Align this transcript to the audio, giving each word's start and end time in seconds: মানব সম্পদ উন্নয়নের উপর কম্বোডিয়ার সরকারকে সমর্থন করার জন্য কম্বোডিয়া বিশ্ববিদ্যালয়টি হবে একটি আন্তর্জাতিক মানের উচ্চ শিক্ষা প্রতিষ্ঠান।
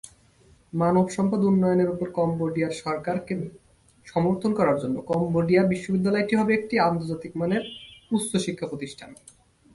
মানব 0.73 1.05
সম্পদ 1.17 1.41
উন্নয়নের 1.43 1.89
উপর 1.89 2.07
কম্বোডিয়ার 2.19 2.73
সরকারকে 2.83 3.33
সমর্থন 4.07 4.51
করার 4.59 4.77
জন্য 4.83 4.97
কম্বোডিয়া 5.11 5.61
বিশ্ববিদ্যালয়টি 5.73 6.33
হবে 6.39 6.51
একটি 6.55 6.75
আন্তর্জাতিক 6.79 7.33
মানের 7.35 7.63
উচ্চ 8.11 8.31
শিক্ষা 8.45 8.67
প্রতিষ্ঠান। 8.71 9.09